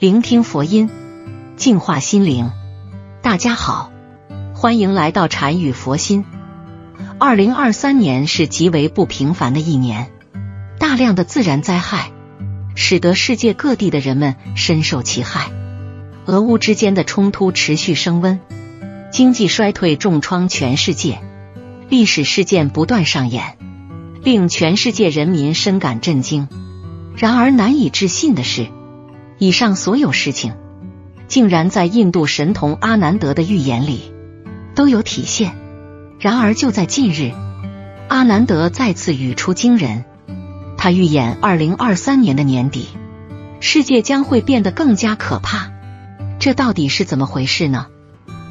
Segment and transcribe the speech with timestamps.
[0.00, 0.88] 聆听佛音，
[1.56, 2.52] 净化心灵。
[3.20, 3.92] 大家好，
[4.54, 6.24] 欢迎来到禅语佛心。
[7.18, 10.10] 二零二三年是极为不平凡的一年，
[10.78, 12.12] 大量的自然灾害
[12.74, 15.50] 使得世界各地的人们深受其害。
[16.24, 18.40] 俄乌之间的冲突持续升温，
[19.12, 21.20] 经济衰退重创全世界，
[21.90, 23.58] 历史事件不断上演，
[24.22, 26.48] 令全世界人民深感震惊。
[27.16, 28.68] 然而难以置信的是。
[29.40, 30.52] 以上所有事情，
[31.26, 34.12] 竟然在印度神童阿南德的预言里
[34.74, 35.56] 都有体现。
[36.18, 37.32] 然而就在近日，
[38.06, 40.04] 阿南德再次语出惊人，
[40.76, 42.88] 他预言二零二三年的年底，
[43.60, 45.72] 世界将会变得更加可怕。
[46.38, 47.86] 这到底是怎么回事呢？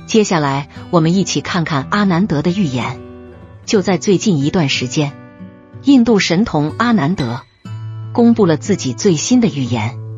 [0.07, 2.99] 接下来我们一起看看阿南德的预言。
[3.63, 5.11] 就在最近一段时间，
[5.83, 7.41] 印度神童阿南德
[8.11, 10.08] 公布了自己最新的预言。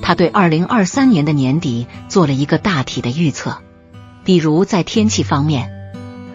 [0.00, 3.58] 他对二零二三年的年底做了一个大体的预测，
[4.24, 5.70] 比如在天气方面，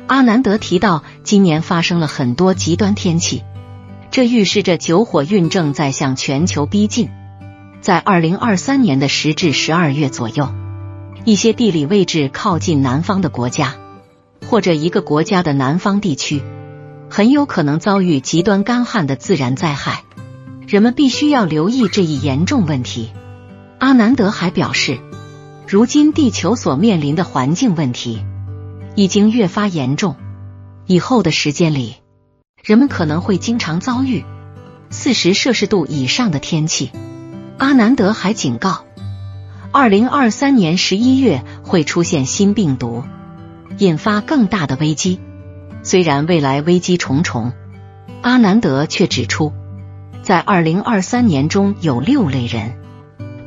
[0.08, 3.44] 阿南德提到今年发生了很多极端天气，
[4.12, 7.10] 这预示着九火运正在向全球逼近。
[7.82, 10.50] 在二零二三年的十至十二月左右，
[11.26, 13.76] 一些地理位置靠近南方的国家，
[14.46, 16.42] 或者一个国家的南方地区，
[17.10, 20.04] 很有可能遭遇极端干旱的自然灾害，
[20.68, 23.12] 人们必须要留意这一严重问题。
[23.80, 25.00] 阿南德还表示，
[25.68, 28.26] 如今地球所面临的环境问题
[28.96, 30.16] 已经越发严重，
[30.88, 31.98] 以后的时间里，
[32.64, 34.26] 人们可能会经常遭遇
[34.90, 36.92] 四十摄氏度以上的天气。
[37.60, 38.84] 阿南德还警告，
[39.72, 43.04] 二零二三年十一月会出现新病毒，
[43.78, 45.20] 引发更大的危机。
[45.84, 47.54] 虽然未来危机重重，
[48.24, 49.54] 阿南德却指出，
[50.24, 52.76] 在二零二三年中有六类人。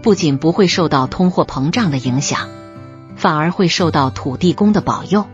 [0.03, 2.49] 不仅不会受到通货膨胀的影响，
[3.17, 5.27] 反而会受到土地公的保佑，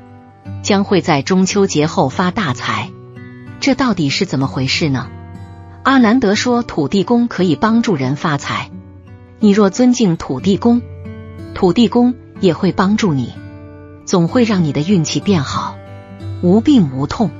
[0.63, 2.91] 将会在中秋节后发大财。
[3.61, 5.09] 这到底是怎么回事呢？
[5.85, 8.71] 阿南德说，土地公可以帮助人发财，
[9.39, 10.83] 你若尊敬土地公，
[11.55, 13.33] 土地公也会帮助你，
[14.05, 15.77] 总会让你的运气变好，
[16.43, 17.31] 无病无痛，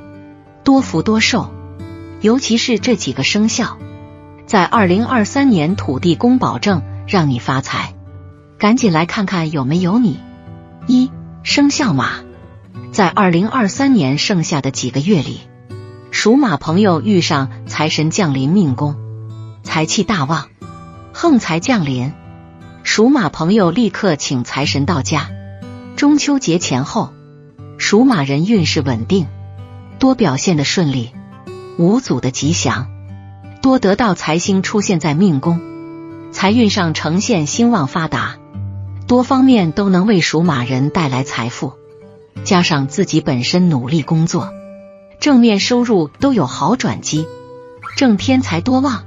[0.63, 1.51] 多福多寿。
[2.21, 3.79] 尤其是这几个生肖，
[4.47, 6.83] 在二零二三年，土地公保证。
[7.07, 7.95] 让你发财，
[8.59, 10.19] 赶紧来看看有没有你。
[10.89, 11.11] 一
[11.43, 12.11] 生肖马，
[12.93, 15.41] 在二零二三年剩下的几个月里，
[16.11, 18.97] 属马朋友遇上财神降临命宫，
[19.63, 20.49] 财气大旺，
[21.13, 22.13] 横财降临。
[22.83, 25.29] 属马朋友立刻请财神到家。
[25.97, 27.13] 中秋节前后，
[27.79, 29.27] 属马人运势稳定，
[29.99, 31.13] 多表现的顺利，
[31.79, 32.89] 无阻的吉祥，
[33.61, 35.76] 多得到财星出现在命宫。
[36.37, 38.37] 财运上呈现兴旺发达，
[39.09, 41.73] 多方面都能为属马人带来财富，
[42.45, 44.53] 加上自己本身努力工作，
[45.19, 47.27] 正面收入都有好转机，
[47.97, 49.07] 正天财多旺，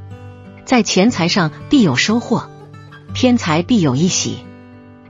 [0.66, 2.50] 在钱财上必有收获，
[3.14, 4.40] 偏财必有一喜。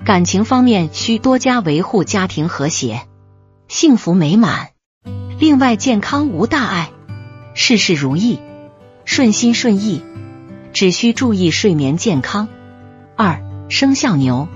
[0.03, 3.03] 感情方面需多加维护家庭和谐，
[3.69, 4.71] 幸福美满。
[5.39, 6.91] 另外健康无大碍，
[7.53, 8.39] 事事如意，
[9.05, 10.03] 顺心顺意。
[10.79, 12.47] 只需注意睡眠健康。
[13.17, 14.47] 二生肖牛，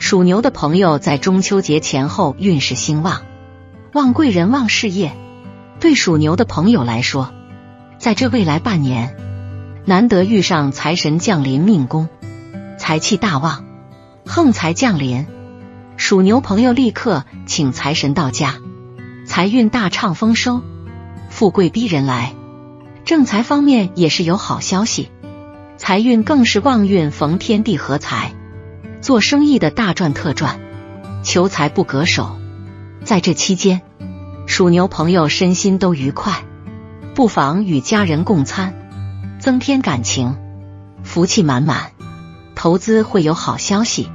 [0.00, 3.22] 属牛的朋友在中秋节前后运势兴旺，
[3.92, 5.12] 旺贵人旺事业。
[5.78, 7.32] 对属牛的朋友来说，
[7.96, 9.16] 在这未来半年，
[9.84, 12.08] 难得遇上财神降临命宫，
[12.76, 13.64] 财气大旺，
[14.26, 15.28] 横财降临。
[15.96, 18.56] 属牛朋友立刻请财神到家，
[19.28, 20.60] 财运大畅丰收，
[21.30, 22.34] 富贵逼人来。
[23.04, 25.11] 正财方面也是有好消息。
[25.84, 28.32] 财运更是旺运逢天地合财，
[29.00, 30.60] 做生意的大赚特赚，
[31.24, 32.36] 求财不隔手。
[33.02, 33.82] 在这期间，
[34.46, 36.44] 属牛朋友身心都愉快，
[37.16, 38.76] 不妨与家人共餐，
[39.40, 40.36] 增添感情，
[41.02, 41.90] 福气满满。
[42.54, 44.08] 投资会有好消息，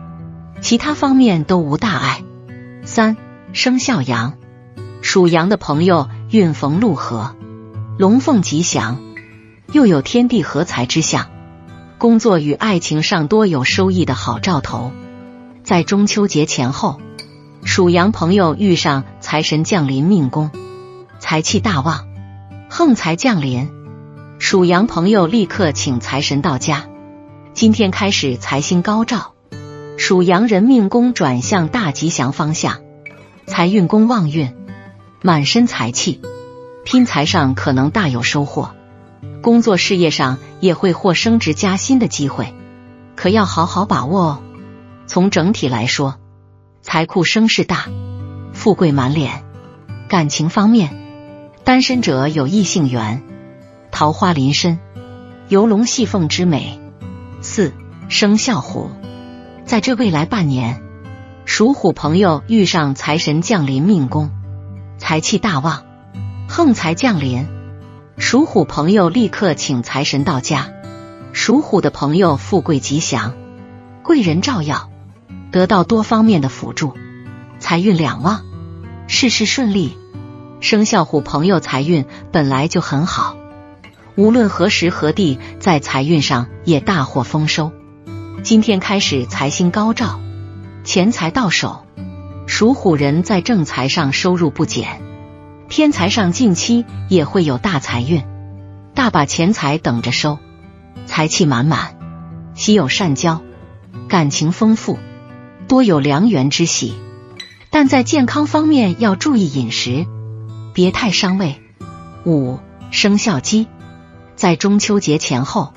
[0.62, 2.24] 其他方面都无大碍。
[2.86, 3.18] 三
[3.52, 4.36] 生肖羊，
[5.02, 7.36] 属羊的朋友运逢禄合，
[7.98, 9.02] 龙凤吉祥，
[9.74, 11.28] 又有天地合财之象。
[11.98, 14.92] 工作与爱情上多有收益的好兆头。
[15.64, 17.02] 在中秋节前后，
[17.64, 20.52] 属羊朋友遇上财神降临命宫，
[21.20, 22.08] 财气大旺，
[22.70, 23.72] 横财降临。
[24.38, 26.86] 属羊朋友立刻请财神到家。
[27.56, 29.34] 今天开始财星高照，
[29.98, 32.82] 属羊人命宫转向大吉祥方向，
[33.48, 34.54] 财运宫旺运，
[35.24, 36.22] 满身财气，
[36.86, 38.77] 拼财上可能大有收获。
[39.48, 42.54] 工作事业上也会获升职加薪的机会，
[43.16, 44.44] 可要好好把握哦。
[45.06, 46.16] 从整体来说，
[46.82, 47.86] 财库声势大，
[48.52, 49.46] 富贵满脸。
[50.10, 50.94] 感情方面，
[51.64, 53.24] 单身者有异性缘，
[53.90, 54.80] 桃花临身，
[55.48, 56.82] 游龙戏凤之美。
[57.40, 57.72] 四
[58.10, 58.92] 生肖虎，
[59.64, 60.82] 在这未来半年，
[61.46, 64.30] 属虎朋友遇上财神降临命宫，
[64.98, 65.86] 财气大旺，
[66.50, 67.48] 横财降临。
[68.18, 70.70] 属虎朋友立刻请财神到家，
[71.34, 73.36] 属虎的朋友富贵吉祥，
[74.04, 74.90] 贵人照耀，
[75.52, 76.96] 得到多方面的辅助，
[77.60, 78.44] 财运两旺，
[79.08, 79.98] 事事顺利。
[80.60, 83.38] 生肖虎朋友财运本来就很好，
[84.16, 87.72] 无论何时何地，在财运上也大获丰收。
[88.42, 90.20] 今天开始财星高照，
[90.84, 91.86] 钱财到手，
[92.48, 95.07] 属虎人在正财上收入不减。
[95.70, 98.24] 天财上近期也会有大财运，
[98.96, 100.40] 大把钱财等着收，
[101.06, 101.98] 财气满满，
[102.56, 103.42] 喜有善交，
[104.08, 104.98] 感情丰富，
[105.68, 106.96] 多有良缘之喜。
[107.70, 110.06] 但在健康方面要注意饮食，
[110.74, 111.62] 别太伤胃。
[112.26, 112.60] 五
[112.90, 113.68] 生肖鸡，
[114.38, 115.74] 在中秋节前后，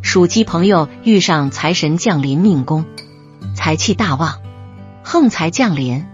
[0.00, 2.84] 属鸡朋友遇上财神降临命宫，
[3.56, 4.38] 财气大旺，
[5.02, 6.06] 横财降临，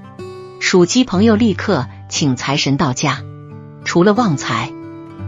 [0.59, 1.87] 属鸡朋友立刻。
[2.11, 3.23] 请财神到家，
[3.85, 4.73] 除了旺财，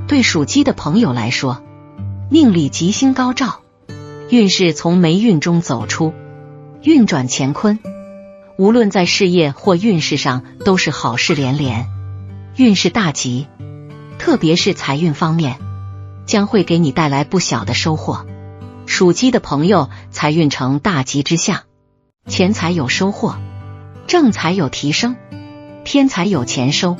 [0.09, 1.63] 对属鸡的朋友来说，
[2.29, 3.61] 命里吉星高照，
[4.29, 6.13] 运势从霉运中走出，
[6.83, 7.79] 运转乾坤，
[8.59, 11.89] 无论在事业或运势上都是好事连连，
[12.57, 13.47] 运势大吉。
[14.19, 15.59] 特别是财运方面，
[16.27, 18.27] 将会给你带来不小的收获。
[18.87, 21.61] 属鸡的朋友财运呈大吉之象，
[22.27, 23.37] 钱财有收获，
[24.09, 25.17] 正财有提升。
[25.93, 26.97] 天才有钱收，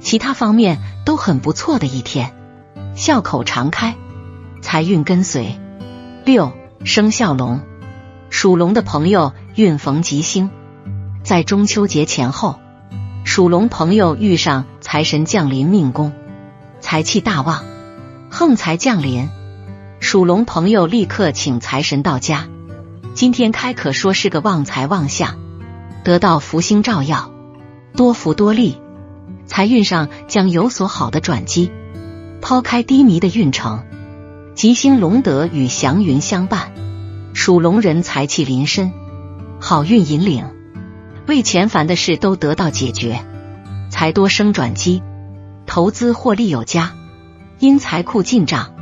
[0.00, 2.34] 其他方面都很不错的一天，
[2.94, 3.96] 笑口常开，
[4.60, 5.58] 财运跟随。
[6.26, 6.52] 六
[6.84, 7.62] 生肖龙，
[8.28, 10.50] 属龙的朋友运逢吉星，
[11.22, 12.60] 在中秋节前后，
[13.24, 16.12] 属龙朋友遇上财神降临命宫，
[16.80, 17.64] 财气大旺，
[18.28, 19.30] 横财降临，
[20.00, 22.46] 属龙朋友立刻请财神到家。
[23.14, 25.38] 今天开可说是个旺财旺相，
[26.04, 27.37] 得到福星照耀。
[27.98, 28.80] 多福多利，
[29.44, 31.72] 财运上将有所好的转机。
[32.40, 33.82] 抛开低迷的运程，
[34.54, 36.70] 吉星龙德与祥云相伴，
[37.34, 38.92] 属龙人财气临身，
[39.58, 40.44] 好运引领，
[41.26, 43.24] 为钱烦的事都得到解决，
[43.90, 45.02] 财多生转机，
[45.66, 46.92] 投资获利有加，
[47.58, 48.74] 因财库进账。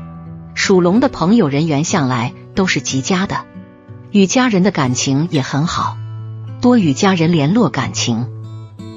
[0.54, 3.46] 属龙的朋友人缘向来都是极佳的，
[4.10, 5.96] 与家人的感情也很好，
[6.60, 8.35] 多与家人联络感情。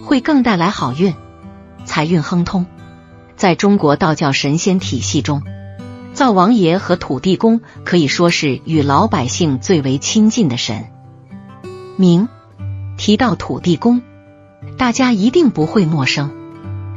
[0.10, 1.14] 会更带来好运，
[1.86, 2.66] 财运亨通。
[3.36, 5.44] 在中国道教神仙体系中，
[6.16, 10.88] 灶王爷和土地公可以说是与老百姓最为亲近的神
[11.96, 12.28] 明。
[12.98, 14.02] 提到土地公，
[14.80, 16.32] 大家一定不会陌生。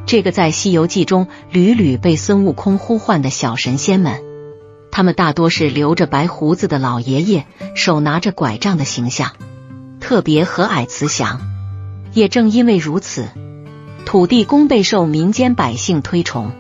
[0.06, 4.22] 这个在《西游记》中屡屡被孙悟空呼唤的小神仙们，
[4.90, 9.32] 他们大多是留着白胡子的老爷爷，手拿着拐杖的形象，
[10.00, 11.42] 特别和蔼慈祥。
[12.14, 13.28] 也正因为如此，
[14.04, 16.52] 土地公备受民间百姓推崇。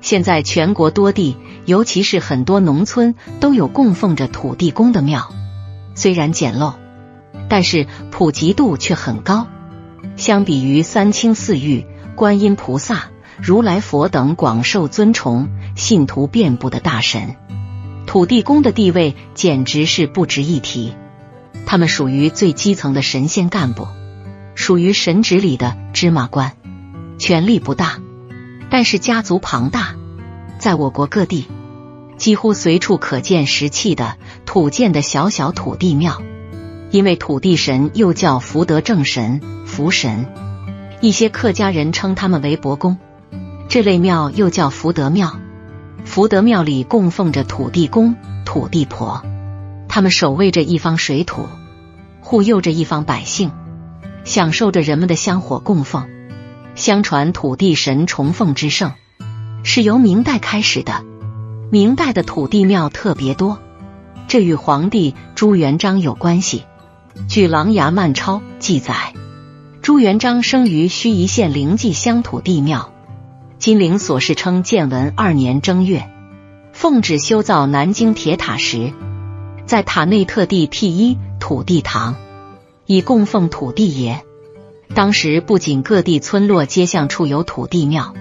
[0.00, 5.32] 现在全国多地，尤其是很多农村，都有供奉着土地公的庙。
[5.94, 6.74] 虽然简陋，
[7.48, 9.46] 但是普及度却很高。
[10.16, 17.36] 相比于三清四御、观音菩萨、如来佛等广受尊崇、信徒遍布的大神，
[18.06, 20.94] 土地公的地位简直是不值一提。
[21.66, 23.86] 他们属于最基层的神仙干部。
[24.60, 26.52] 属于神职里的芝麻官，
[27.16, 27.98] 权力不大，
[28.70, 29.94] 但是家族庞大。
[30.58, 31.46] 在我国各地，
[32.18, 36.20] 几乎随处可见石砌的土建的小小土地庙。
[36.90, 40.26] 因为土地神又叫福德正神、福神，
[41.00, 42.98] 一些客家人称他们为伯公。
[43.66, 45.40] 这类庙又叫福德庙。
[46.04, 48.14] 福德庙里供奉着土地公、
[48.44, 49.24] 土地婆，
[49.88, 51.46] 他们守卫着一方水土，
[52.20, 53.52] 护佑着一方百姓。
[54.30, 56.08] 享受着人们的香火供奉。
[56.76, 58.92] 相传土地神崇奉之盛
[59.64, 61.04] 是由明代开始的。
[61.72, 63.58] 明代的土地庙特别多，
[64.28, 66.62] 这与皇帝朱元璋有关系。
[67.28, 69.14] 据《琅琊漫抄》记载，
[69.82, 72.92] 朱元璋生于盱眙县灵济乡土地庙。
[73.58, 76.08] 金陵所事称建文二年正月，
[76.72, 78.92] 奉旨修造南京铁塔时，
[79.66, 82.14] 在塔内特地辟一土地堂，
[82.90, 84.24] 以供奉土地爷。
[84.96, 88.14] 当时不仅各地村落街巷处有土地庙，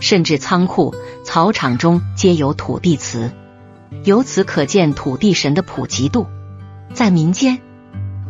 [0.00, 3.32] 甚至仓库、草场中皆有土地祠，
[4.04, 6.26] 由此可见土地神的普及度。
[6.92, 7.62] 在民间，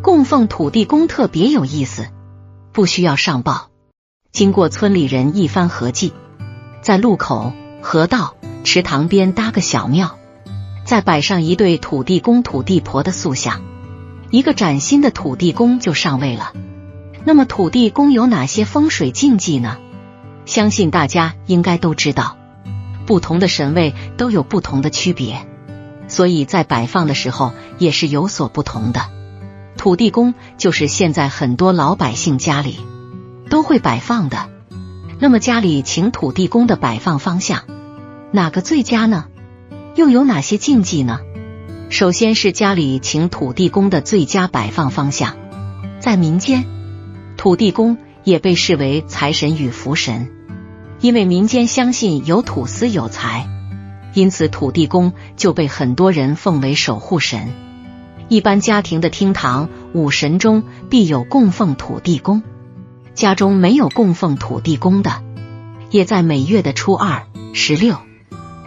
[0.02, 2.06] 供奉土地公特别有意思，
[2.70, 3.70] 不需要上报，
[4.30, 6.12] 经过村里人一番合计，
[6.80, 10.16] 在路口、河道、池塘边搭个小庙，
[10.84, 13.62] 再摆上一对土地公、土地婆的塑像，
[14.32, 16.54] 一个崭新的土地公就上位了。
[17.26, 19.76] 那么土地公有哪些风水禁忌呢？
[20.46, 22.38] 相信大家应该都知道，
[23.04, 25.46] 不同的神位都有不同的区别，
[26.08, 29.02] 所以在摆放的时候也是有所不同的。
[29.76, 32.80] 土地公就是现在很多老百姓家里
[33.50, 34.48] 都会摆放的。
[35.18, 37.64] 那么家里请土地公的摆放方向
[38.30, 39.26] 哪个最佳呢？
[39.94, 41.20] 又有哪些禁忌呢？
[41.92, 45.36] 首先是家里请土地公的最佳摆放方向，
[46.00, 46.64] 在民间。
[47.36, 50.30] 土地公也被视为财神与福神，
[51.02, 53.46] 因为民间相信有土司有财，
[54.14, 57.52] 因此土地公就被很多人奉为守护神。
[58.30, 62.42] 一般家庭的厅堂五神中必有供奉土地公，
[63.12, 65.22] 家中没有供奉土地公的，
[65.90, 67.98] 也在每月的初二、十六，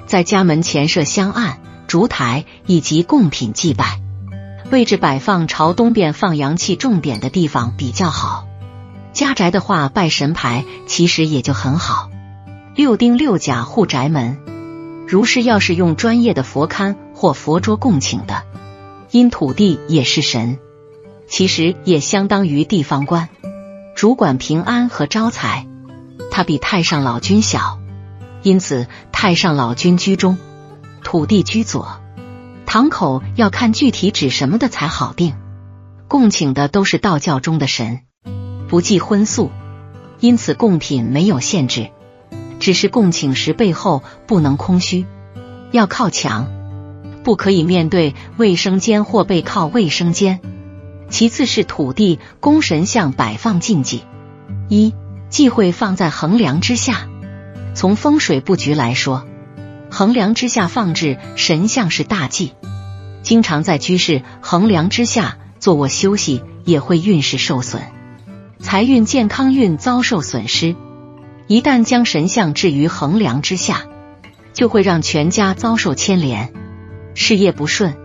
[0.05, 4.01] 在家门前设香案、烛台以及贡品祭拜，
[4.71, 8.47] 位置摆放朝东边放阳气重点的地方比较好。
[9.13, 12.09] 家宅的话，拜神牌其实也就很好。
[12.75, 14.39] 六丁六甲护宅门，
[15.07, 18.43] 如是要是用专业的佛龛或佛桌供请的，
[19.11, 20.59] 因土地也是神，
[21.29, 23.29] 其实也相当于地方官，
[23.95, 25.65] 主管平安和招财。
[26.31, 27.79] 他比太上老君小，
[28.41, 30.37] 因此太上老君居中，
[31.05, 32.01] 土地居左。
[32.65, 35.35] 堂口要看具体指什么的才好定。
[36.07, 38.01] 供请的都是道教中的神。
[38.67, 39.51] 不计荤素，
[40.19, 41.91] 因此供品没有限制，
[42.59, 45.05] 只是供请时背后不能空虚，
[45.71, 46.47] 要靠墙，
[47.23, 50.41] 不可以面对卫生间或背靠卫生间。
[51.09, 54.03] 其次是土地公神像摆放禁忌：
[54.69, 54.95] 一、
[55.29, 57.07] 忌讳放在横梁之下。
[57.75, 59.23] 从风水布局来说，
[59.95, 62.51] 横梁之下放置神像是大忌，
[63.23, 67.81] 经常在居室横梁之下坐卧休息，也会运势受损。
[68.59, 70.75] 财运、健康运遭受损失。
[71.47, 73.83] 一旦将神像置于横梁之下，
[74.51, 76.51] 就会让全家遭受牵连，
[77.13, 77.95] 事业不顺、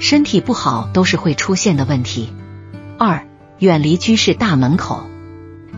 [0.00, 2.32] 身体不好都是会出现的问题。
[2.98, 3.28] 二、
[3.60, 5.04] 远离居室大门口。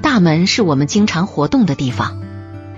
[0.01, 2.22] 大门是我们经常活动的地方，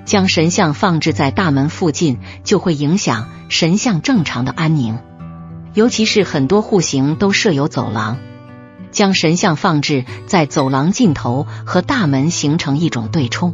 [0.05, 4.99] 将神像放置在大门附近，就会影响神像正常的安宁。
[5.75, 8.19] 尤其是很多户型都设有走廊。
[8.93, 13.53] 将神像放置在走廊尽头和大门形成一种对冲，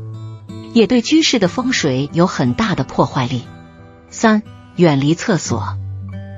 [0.75, 3.45] 也对居室的风水有很大的破坏力。
[4.11, 4.43] 三、
[4.77, 5.79] 远离厕所，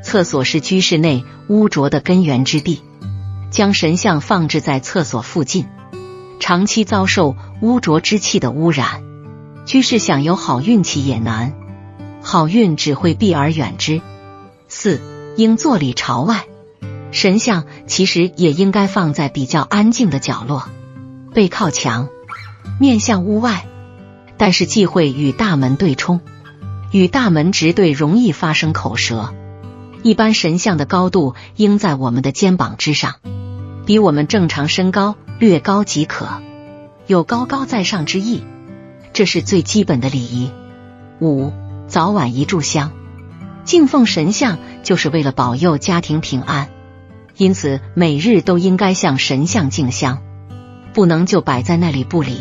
[0.05, 2.81] 厕所是居室内污浊的根源之地，
[3.51, 5.67] 将神像放置在厕所附近，
[6.39, 9.03] 长期遭受污浊之气的污染，
[9.73, 11.55] 居室想有好运气也难，
[12.21, 14.03] 好运只会避而远之。
[14.69, 15.01] 四、
[15.39, 16.45] 应坐里朝外。
[17.11, 20.69] 神像其实也应该放在比较安静的角落，
[21.33, 22.11] 背靠墙，
[22.79, 23.67] 面向屋外。
[24.37, 26.21] 但是忌讳与大门对冲，
[26.91, 29.33] 与大门直对容易发生口舌。
[30.03, 33.15] 一般神像的高度应在我们的肩膀之上，
[33.87, 36.29] 比我们正常身高略高即可，
[37.07, 38.45] 有高高在上之意。
[39.13, 40.51] 这是最基本的礼仪。
[41.21, 41.53] 五
[41.87, 42.93] 早晚一炷香，
[43.65, 46.69] 敬奉神像就是为了保佑家庭平安。
[47.37, 50.19] 因此，每日都应该向神像敬香，
[50.93, 52.39] 不能就摆在那里不理。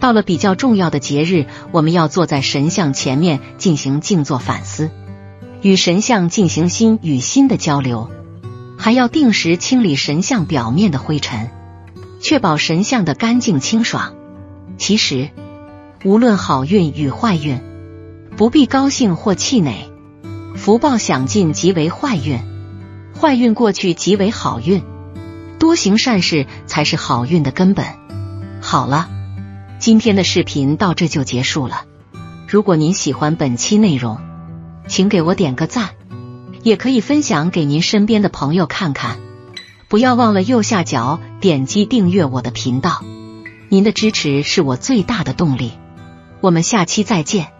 [0.00, 4.90] 到了比较重要的节日，我们要坐在神像前面进行静坐反思，
[5.62, 8.10] 与神像进行心与心的交流，
[8.78, 11.50] 还要定时清理神像表面的灰尘，
[12.20, 14.14] 确保神像的干净清爽。
[14.78, 15.28] 其实，
[16.02, 17.60] 无论好运与坏运，
[18.34, 19.90] 不必高兴或气馁，
[20.56, 22.40] 福报享尽即为坏运。
[23.14, 24.82] 坏运过去即为好运，
[25.58, 27.84] 多行善事才是好运的根本。
[28.62, 29.10] 好了，
[29.78, 31.82] 今天的视频到这就结束了。
[32.48, 34.16] 如果您喜欢本期内容，
[34.88, 35.90] 请给我点个赞，
[36.62, 39.18] 也可以分享给您身边的朋友看看。
[39.88, 43.04] 不要忘了右下角点击订阅我的频道，
[43.68, 45.72] 您的支持是我最大的动力。
[46.40, 47.59] 我们下期再见。